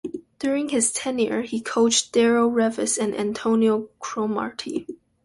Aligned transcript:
During 0.39 0.69
his 0.69 0.91
tenure, 0.91 1.43
he 1.43 1.61
coached 1.61 2.11
Darrelle 2.11 2.49
Revis 2.51 2.97
and 2.97 3.13
Antonio 3.15 3.87
Cromartie. 3.99 4.87